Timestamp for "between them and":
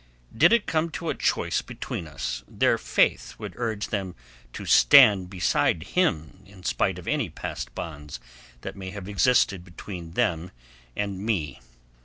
9.63-11.23